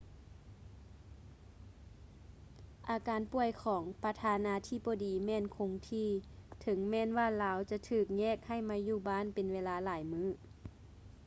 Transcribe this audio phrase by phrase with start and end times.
[2.89, 6.07] ອາການປ່ວຍຂອງປະທານາທິບໍດີແມ່ນຄົງທີ່
[6.61, 10.27] ເຖິງແມ່ນວ່າລາວຈະຖືກແຍກໃຫ້ມາຢູ່ບ້ານເປັນເວລາຫຼາຍມື້